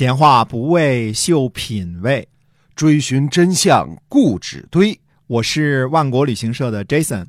[0.00, 2.26] 闲话不为秀品味，
[2.74, 4.98] 追寻真相固执堆。
[5.26, 7.26] 我是万国旅行社的 Jason，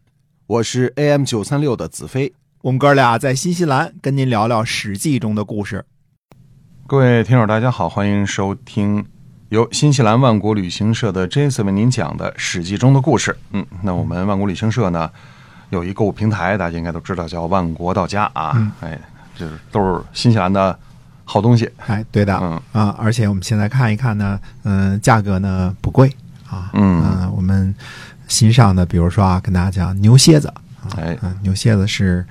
[0.48, 2.34] 我是 AM 九三六的子飞。
[2.62, 5.84] 我们哥俩在新西兰跟您聊聊《史记》中的故事。
[6.88, 9.06] 各位听友，大家好，欢迎收听
[9.50, 13.38] 由新西兰万国旅行社的 Jason 为您讲的《史记》中的故事。
[13.52, 15.12] 嗯，那我们万国旅行社呢
[15.72, 18.74] 有一购物平台，大家应该都知道，叫万国到家啊。
[18.80, 18.98] 哎，
[19.36, 20.80] 就是都是新西兰的
[21.32, 21.72] 好东西。
[21.88, 22.62] 哎，对的，嗯。
[22.74, 26.14] 啊，而且我们现在看一看呢，嗯、价格呢不贵。
[26.50, 27.02] 啊，嗯。
[27.02, 27.74] 呃我们
[28.28, 30.50] 新上的，比如说啊，跟大家讲牛蝎子，
[30.84, 31.18] 啊哎。
[31.22, 32.26] 嗯，牛蝎子是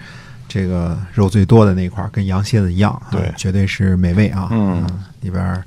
[0.47, 3.33] 这个肉最多的那块儿，跟羊蝎子一样，啊对。
[3.39, 4.84] 绝对是美味啊，嗯。
[5.23, 5.64] 里边儿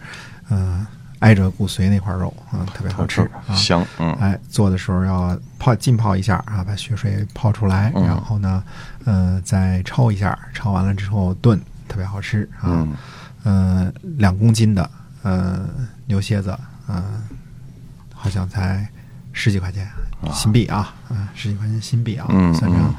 [0.52, 0.86] 嗯、
[1.20, 3.84] 挨着骨髓那块肉啊，特别好吃啊，香。
[3.98, 4.14] 嗯。
[4.22, 8.06] 哎，做的时候要泡浸泡一下啊，把血水泡出来，嗯。
[8.06, 8.64] 然后呢，
[9.06, 12.70] 呃，再焯一下，焯完了之后炖，特别好吃啊。
[12.70, 12.96] 嗯
[13.44, 14.90] 呃，两公斤的
[15.22, 15.70] 呃
[16.06, 16.58] 牛蝎子，
[16.88, 17.22] 嗯、
[18.14, 18.88] 好像才
[19.32, 19.88] 十几块钱
[20.34, 22.96] 新币啊，嗯、十几块钱新币啊，嗯算成嗯。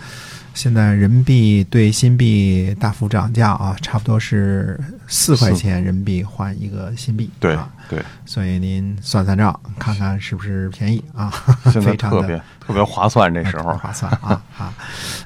[0.53, 4.79] 现在人民币对新币大幅涨价啊，差不多是
[5.09, 11.33] 四块钱人民币换一个新币，对啊，对，所以您算算账，看看是不是便宜啊？
[11.73, 13.75] 现在 非常的特别特别划算，这时候。
[13.75, 14.73] 划算啊啊！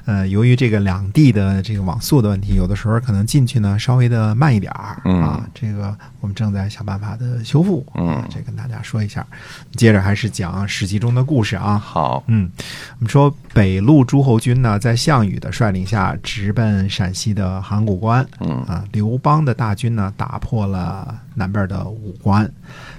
[0.05, 5.47] 呃，由于这个两地的这个网速的问题，有的时候可能进去呢稍微的慢一点儿嗯啊。
[5.53, 9.25] 这个我们正在想办法的修复，嗯啊这跟大家说一下。
[9.73, 11.77] 接着还是讲《史记》中的故事啊。
[11.77, 12.51] 好，嗯，
[12.97, 18.25] 我们说北路诸侯军呢，在项羽的率领下直奔陕西的函谷关。
[18.39, 22.49] 嗯啊，刘邦的大军呢，打破了南边的武关，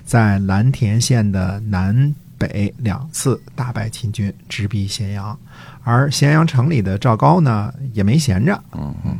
[0.04, 5.38] 在蓝田县的南北两次大败秦军，直逼咸阳。
[5.84, 8.58] 而咸阳城里的赵高呢，也没闲着。
[8.72, 9.18] 嗯嗯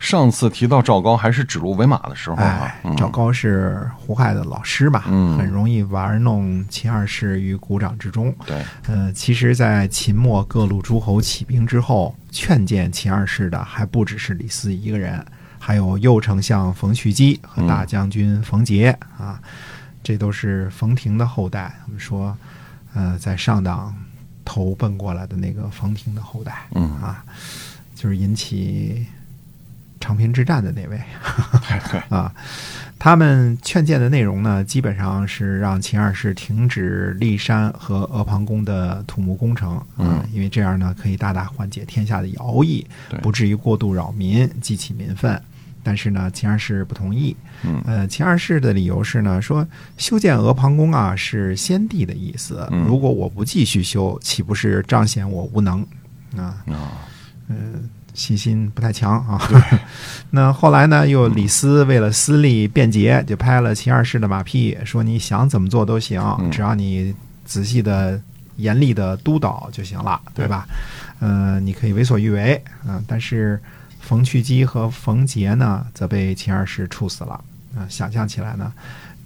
[0.00, 8.34] 上次提到赵高还是指鹿为马的时候啊哎，，嗯赵高是胡亥的老师嘛，嗯很容易玩弄秦二世于股掌之中。
[8.46, 15.22] 对，呃，其实，在秦末各路诸侯起兵之后，劝谏秦二世的还不只是李斯一个人，
[15.58, 19.38] 还有右丞相冯续基和大将军冯杰、啊，
[20.02, 21.74] 这都是冯亭的后代。
[21.86, 22.36] 我们说，
[22.94, 23.94] 呃，在上党
[24.44, 27.24] 投奔过来的那个冯亭的后代嗯，啊，
[27.94, 29.06] 就是引起
[30.00, 31.00] 长平之战的那位。
[31.68, 32.32] 对对，啊，
[32.98, 42.86] 他们劝谏的内容呢，基本上是让秦二世停止骊山和阿房宫的土木工程啊，嗯因为这样呢，可以大大缓解天下的徭役，
[43.22, 45.40] 不至于过度扰民，激起民愤。
[45.82, 47.36] 但是呢，秦二世不同意。
[47.62, 55.80] 嗯呃，秦二世的理由是呢，说修建阿房宫啊是先帝的意思，嗯如果我不继续修，岂不是彰显我无能
[56.36, 56.62] 啊？
[56.66, 56.92] 啊，
[57.48, 59.40] 嗯，信心不太强啊。
[60.30, 67.14] 那后来呢，又李斯为了私利便捷，就拍了秦二世的马屁，说你想怎么做都行，嗯只要你
[67.44, 68.20] 仔细的、
[68.56, 70.66] 严厉的督导就行了，对吧？
[71.20, 73.60] 嗯、你可以为所欲为，嗯、但是
[74.00, 77.44] 冯去基和冯杰呢，则被秦二世处死了。
[77.76, 78.72] 啊、想象起来呢，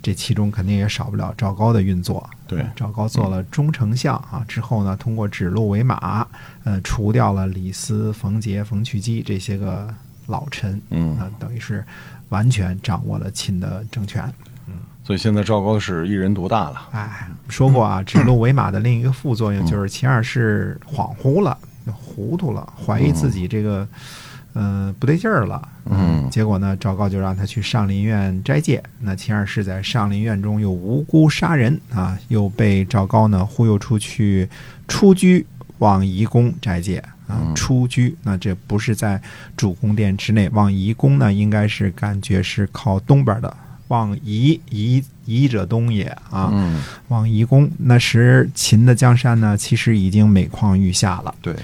[0.03, 2.29] 这其中肯定也少不了赵高的运作。
[2.47, 6.27] 对赵高做了中丞相啊，之后呢，通过指鹿为马，
[6.65, 9.89] 呃，除掉了李斯、冯杰、冯去基这些个
[10.27, 11.83] 老臣，嗯啊、等于是
[12.29, 14.23] 完全掌握了秦的政权。
[14.67, 16.89] 嗯所以现在赵高是一人独大了。
[16.93, 21.57] 哎，说过啊，指鹿为马的另一个副作用就是秦二世恍惚了、
[21.91, 23.89] 糊涂了，怀疑自己这个。
[24.55, 28.83] 呃，不对劲儿了，嗯结果呢，赵高就让他去上林苑斋戒。
[29.01, 34.49] 那秦二世在上林苑中又无辜杀人啊，又被赵高呢忽悠出去
[34.89, 35.47] 出居
[35.79, 37.39] 往夷宫斋戒啊。
[37.43, 39.21] 嗯出居，那这不是在
[39.57, 43.57] 主宫殿之内，往夷宫呢，应该是感觉是靠东边的。
[43.89, 47.71] 往夷夷夷者东也啊，嗯，往夷宫。
[47.79, 51.35] 那时秦的江山呢，其实已经每况愈下了。
[51.43, 51.55] 对，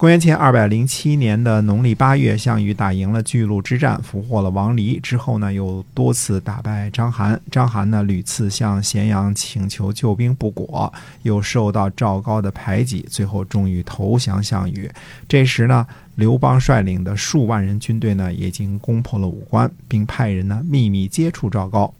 [0.00, 4.98] 公元前二百零七年的农历八月，项羽打赢了巨鹿之战，俘获了王离。
[4.98, 7.38] 之后呢，又多次打败章邯。
[7.50, 10.90] 章邯呢，屡次向咸阳请求救兵不果，
[11.20, 14.90] 又受到赵高的排挤，最后终于投降项羽。
[15.28, 21.92] 这时呢，刘邦率领的数万人军队呢，已经攻破了武关，并派人呢秘密接触赵高。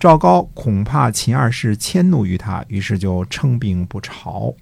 [0.00, 4.54] 赵高恐怕秦二世迁怒于他，于是就称病不朝。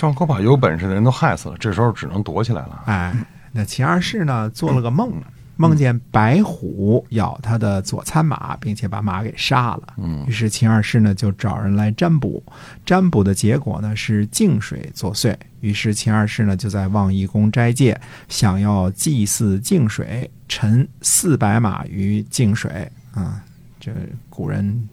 [0.00, 2.84] 赵高把有本事的人都害死了，这时候只能躲起来了。
[2.86, 3.14] 哎，
[3.52, 5.12] 那秦二世呢做了个梦，
[5.56, 9.82] 梦见白虎咬他的左餐马，并且把马给杀了。
[9.98, 12.42] 嗯于是秦二世呢就找人来占卜，
[12.86, 15.36] 占卜的结果呢是净水作祟。
[15.60, 23.42] 于是秦二世呢就在望夷宫斋戒，想要祭祀净水，沉四百马于净水啊。
[23.78, 23.92] 这
[24.30, 24.88] 古人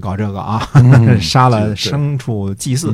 [0.00, 2.92] 搞这个啊，嗯 杀了牲畜祭祀。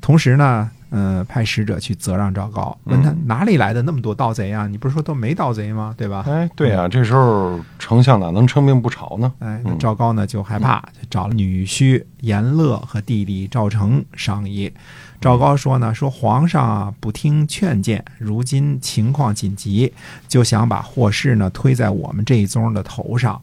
[0.00, 4.66] 同时呢，呃，派使者去责让赵高，问他嗯哪里来的那么多盗贼啊？
[4.66, 5.94] 你不是说都没盗贼吗？
[5.96, 6.24] 对吧？
[6.26, 9.32] 哎，对啊，这时候丞相哪能称病不朝呢？
[9.38, 14.72] 哎，赵高呢就害怕，就找了女婿严乐和弟弟赵成商议。
[15.20, 19.92] 赵高说呢，说皇上啊不听劝谏，如今情况紧急，
[20.26, 23.40] 就想把祸事呢推在我们这一宗的头上。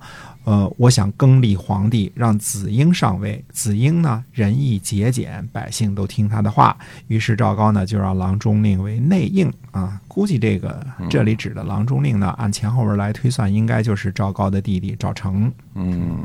[0.49, 3.45] 呃，我想更立皇帝，让子婴上位。
[3.51, 6.75] 子婴呢仁义节俭，百姓都听他的话。
[7.05, 10.01] 于是赵高呢就让郎中令为内应啊。
[10.07, 15.53] 估计这个这里指的郎中令呢，按前后文来推算，应该就是赵高的弟弟赵成。
[15.75, 16.17] 嗯，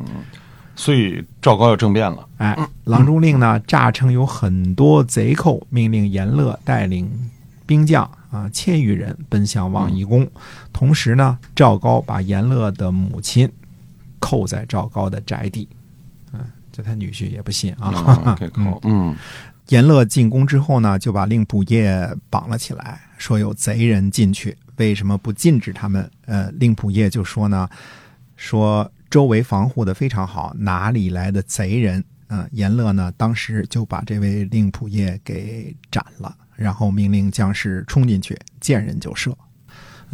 [0.75, 2.27] 所以赵高要政变了。
[2.39, 7.11] 哎，郎中令呢，诈称有很多贼寇，命令严乐带领
[7.67, 10.27] 兵将啊千余人奔向望夷宫。
[10.73, 13.47] 同时呢，赵高把严乐的母亲
[14.25, 15.69] 扣在赵高的宅地。
[16.33, 16.41] 嗯，
[16.73, 17.93] 这他女婿也不信啊。
[18.25, 19.15] 嗯， 这口，嗯
[19.69, 26.11] 严乐进宫之后呢，就把令仆射绑了起来，说有贼人进去，为什么不禁止他们？
[26.27, 27.69] 呃，令仆射就说呢，
[28.37, 32.05] 说周围防护的非常好，哪里来的贼人？
[32.29, 39.37] 嗯、严乐呢，当时就把这位令仆射给斩了，然后命令将士冲进去，见人就射。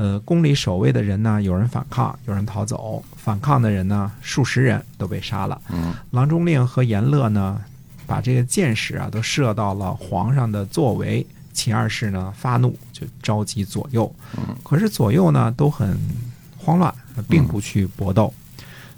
[0.01, 3.05] 呃，宫里守卫的人呢，有人反抗，有人逃走。
[3.19, 5.61] 反抗的人呢，数十人都被杀了。
[5.71, 7.61] 嗯郎中令和严乐呢，
[8.07, 11.27] 把这个箭矢啊都射到了皇上的座位。
[11.53, 14.11] 秦二世呢发怒，就召集左右。
[14.39, 15.95] 嗯可是左右呢都很
[16.57, 16.95] 慌乱，
[17.29, 18.33] 并不去搏斗。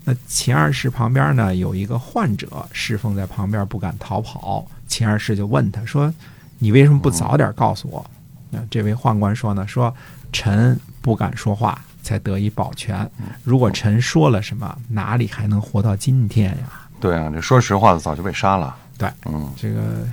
[0.04, 4.64] 那秦二世旁边呢有一个患者侍奉在旁边，不敢逃跑。
[4.86, 6.14] 秦二世就问他说
[6.60, 8.08] ：“你为什么不早点告诉我？”
[8.50, 9.92] 那这位宦官说呢：“说
[10.30, 13.06] 臣不敢说话，才得以保全。
[13.44, 18.74] 如果臣说了什么，哪里还能活到今天呀？”对啊，这说实话的早就被杀了。
[18.96, 20.06] 对，嗯这个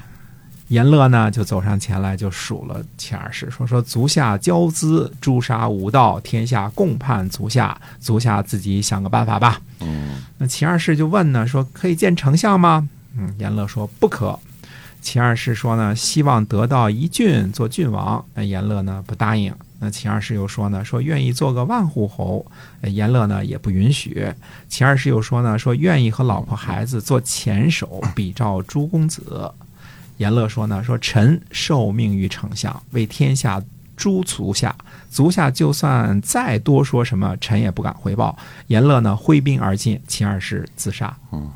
[0.69, 9.61] 严乐呢，就走上前来，就数了齐二世，说说足下骄资，诛杀无道，天下共叛足下，足下自己想个办法吧。
[9.81, 12.89] 嗯那秦二世就问呢，说可以见丞相吗？
[13.15, 14.37] 嗯，严乐说不可。
[15.01, 18.23] 秦二世说呢，希望得到一郡做郡王。
[18.33, 19.53] 那严乐呢不答应。
[19.79, 22.45] 那秦二世又说呢，说愿意做个万户侯。
[22.81, 24.31] 呃严乐呢也不允许。
[24.67, 29.51] 秦二世又说呢，说愿意和老婆孩子做前手，比照诸公子。
[30.17, 33.61] 严乐说呢，说臣受命于丞相，为天下
[33.95, 34.75] 诸足下，
[35.09, 38.37] 足下就算再多说什么，臣也不敢回报。
[38.67, 41.15] 严乐呢挥兵而进，秦二世自杀。
[41.31, 41.49] 嗯，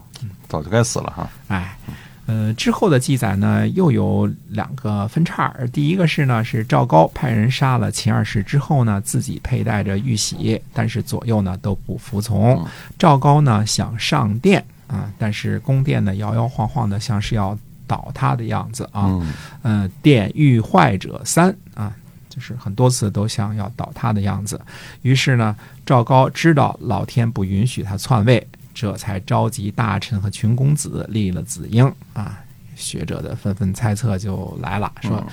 [0.47, 1.29] 早就该死了哈。
[1.49, 1.77] 哎，
[2.25, 5.53] 呃，之后的记载呢，又有两个分叉。
[5.73, 12.65] 第一个是呢，是赵高派人杀了秦二世之后呢，自己佩戴着玉玺，但是左右呢都不服从嗯。
[12.97, 19.07] 赵高呢想上殿啊，但是宫殿呢摇摇晃晃的，像是要倒塌的样子啊。
[19.07, 21.93] 嗯呃，殿欲坏者三啊，
[22.29, 24.59] 就是很多次都像要倒塌的样子。
[25.01, 25.53] 于是呢，
[25.85, 32.39] 赵高知道老天不允许他篡位，这才召集大臣和群公子立了子婴啊。
[32.75, 35.23] 学者的纷纷猜测就来了，说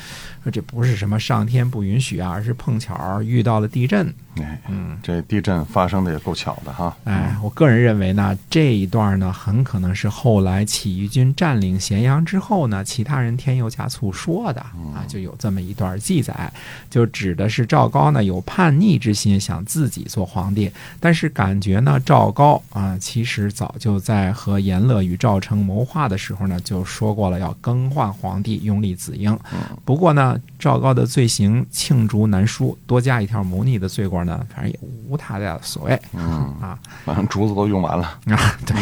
[0.42, 4.12] 说这不是什么上天不允许啊，而是碰巧遇到了地震。
[4.36, 6.96] 哎，嗯，这地震发生的也够巧的哈。
[7.04, 16.50] 哎，我个人认为呢，这一段呢，很可能是后来起义军占领咸阳之后呢，其他人添油加醋说的啊，就有这么一段记载，
[16.88, 20.70] 就指的是赵高呢有叛逆之心，想自己做皇帝，
[21.00, 29.36] 但是感觉呢，赵高啊，其实早就在和严乐与赵成谋划的时候呢，就说过了要更换皇帝，拥立子婴。
[29.84, 36.00] 不过呢，赵高的罪行罄竹难书，多加一条谋逆的罪过呢，反正也无他的所谓。
[36.12, 36.22] 嗯，
[36.60, 38.18] 啊反正竹子都用完了。
[38.26, 38.76] 啊，对，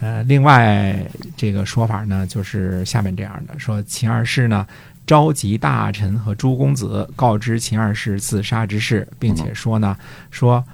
[0.00, 0.96] 呃，另外
[1.36, 4.66] 这个说法呢，就是下面这样的：说秦二世呢
[5.06, 9.96] 召集大臣和诸公子，告知秦二世自杀之事，并且说呢，
[10.30, 10.64] 说，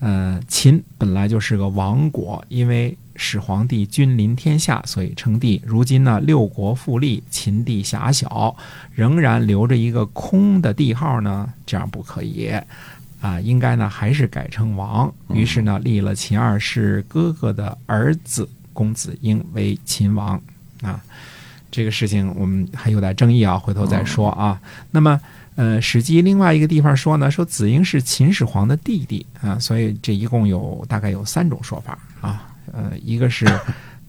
[0.00, 5.60] 呃，秦本来就是个亡国，因为始皇帝君临天下，所以称帝。
[5.64, 8.54] 如今呢，六国复立，秦地狭小，
[8.94, 12.52] 仍然留着一个空的帝号呢，这样不可以。
[13.20, 15.12] 啊，应该呢还是改称王。
[15.30, 20.40] 于是呢，立了秦二世哥哥的儿子公子婴为秦王。
[20.82, 21.02] 啊，
[21.70, 24.60] 这个事情我们还有点争议啊，回头再说啊。
[24.90, 25.18] 那么，
[25.56, 32.52] 呃，《史记》另外一个地方说呢，说子婴是秦始皇的弟弟啊，所以这一共有大概有三种说法啊。
[32.72, 33.46] 呃，一个是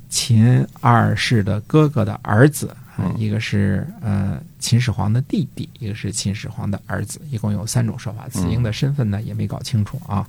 [0.10, 2.76] 秦二世的哥哥的儿子。
[2.98, 8.28] 啊，一个是呃秦始皇的弟弟，一个是秦始皇的儿子，一共有三种说法。
[8.28, 10.28] 子婴的身份呢也没搞清楚啊。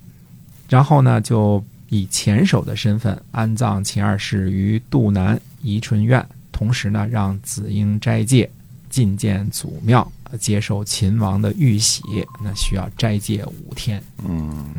[0.69, 8.51] 然后呢就以前手的身份安葬秦二世于杜南宜春院，同时呢，让子婴斋戒，
[8.91, 10.07] 觐见祖庙，
[10.39, 12.03] 接受秦王的玉玺。
[12.45, 14.03] 那需要斋戒五天。
[14.23, 14.75] 嗯，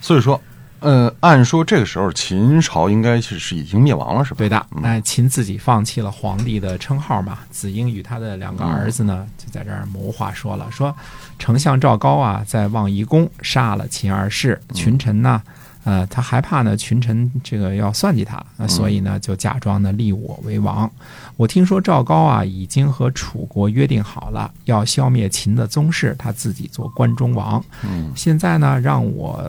[0.00, 0.40] 所以说，
[0.80, 4.38] 呃，按说这个时候秦朝应该是是已经灭亡了，是吧？
[4.38, 7.38] 对的，嗯哎，秦自己放弃了皇帝的称号嘛。
[7.50, 10.94] 子婴与他的两个儿子呢，就在这儿谋划说了，说
[11.38, 15.42] 丞相赵高啊，在望夷宫杀了秦二世，群臣呢。
[15.84, 20.90] 呃，他害怕呢，群臣这个要算计他，呃所以呢，就假装呢立我为王。
[21.36, 27.64] 我听说赵高啊，已经和楚国约定好了，要消灭秦的宗室，他自己做关中王。
[27.84, 29.48] 嗯现在呢，让我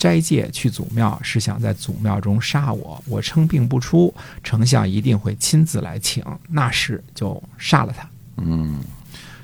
[0.00, 3.04] 斋戒去祖庙，是想在祖庙中杀我。
[3.06, 8.08] 我称病不出，丞相一定会亲自来请，那时就杀了他。
[8.38, 8.80] 嗯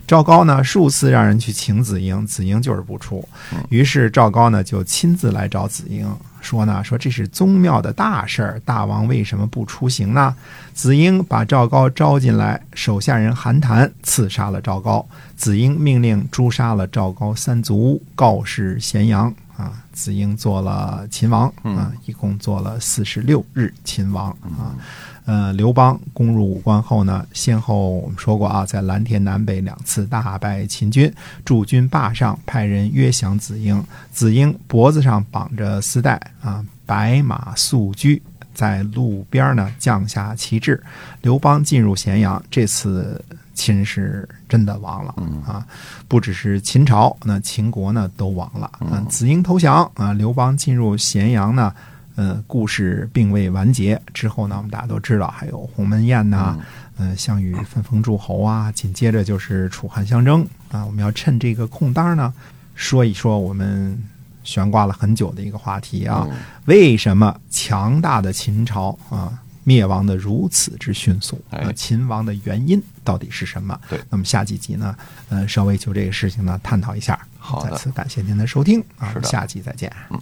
[0.06, 3.28] 赵高呢，数次让人去请子婴，子婴就是不出。
[3.70, 6.08] 于是赵高呢，就亲自来找子婴，
[6.40, 10.32] 说呢，说这是宗庙的大事儿，大王为什么不出行呢？
[10.72, 15.04] 子婴把赵高招进来，手下人韩谈刺杀了赵高。
[15.36, 19.34] 子婴命令诛杀了赵高三族，告示咸阳。
[19.56, 24.76] 啊，子婴做了秦王啊，一共做了四十六日秦王啊。
[25.24, 31.12] 呃，刘邦攻入武关后呢，先后我们说过啊，在蓝田南北两次大败秦军，
[31.44, 33.84] 驻军坝上，派人约降子婴。
[34.12, 38.22] 子婴脖子上绑着丝带啊，白马素驹，
[38.54, 40.80] 在路边呢降下旗帜。
[41.22, 43.20] 刘邦进入咸阳，这次
[43.56, 45.12] 秦是真的亡了
[45.44, 45.66] 啊！
[46.06, 48.70] 不只是秦朝，那秦国呢都亡了。
[48.80, 51.74] 嗯，子婴投降啊，刘邦进入咸阳呢。
[52.14, 54.00] 呃，故事并未完结。
[54.14, 56.58] 之后呢，我们大家都知道，还有鸿门宴呐、
[56.96, 60.82] 呃，项羽分封诸侯啊，紧接着就是楚汉相争啊。
[60.86, 62.32] 我们要趁这个空档呢，
[62.74, 64.02] 说一说我们
[64.44, 66.26] 悬挂了很久的一个话题啊，
[66.64, 71.42] 为什么强大的秦朝啊灭亡的如此之迅速？
[71.50, 73.76] 哎呃，秦亡的原因到底是什么？
[73.88, 74.96] 对，那么下几集呢，
[75.28, 77.18] 呃，稍微就这个事情呢探讨一下。
[77.36, 79.92] 好再次感谢您的收听啊，下集再见。
[80.10, 80.20] 嗯。